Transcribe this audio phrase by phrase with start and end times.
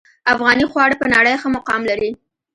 [0.33, 2.09] افغاني خواړه په نړۍ ښه مقام لري